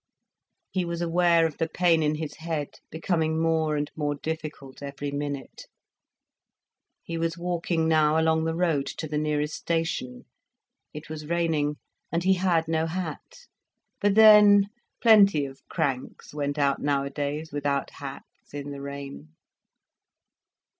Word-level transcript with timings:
He 0.71 0.83
was 0.83 0.99
aware 1.03 1.45
of 1.45 1.59
the 1.59 1.69
pain 1.69 2.01
in 2.01 2.15
his 2.15 2.37
head 2.37 2.69
becoming 2.89 3.39
more 3.39 3.75
and 3.75 3.91
more 3.95 4.15
difficult 4.15 4.81
every 4.81 5.11
minute. 5.11 5.67
He 7.03 7.19
was 7.19 7.37
walking 7.37 7.87
now 7.87 8.19
along 8.19 8.45
the 8.45 8.55
road 8.55 8.87
to 8.97 9.07
the 9.07 9.19
nearest 9.19 9.53
station. 9.53 10.25
It 10.91 11.07
was 11.07 11.27
raining 11.27 11.75
and 12.11 12.23
he 12.23 12.33
had 12.33 12.67
no 12.67 12.87
hat. 12.87 13.45
But 13.99 14.15
then 14.15 14.69
plenty 15.03 15.45
of 15.45 15.61
cranks 15.69 16.33
went 16.33 16.57
out 16.57 16.81
nowadays 16.81 17.51
without 17.53 17.91
hats, 17.91 18.55
in 18.55 18.71
the 18.71 18.81
rain. 18.81 19.35